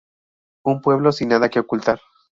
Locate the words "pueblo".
0.81-1.11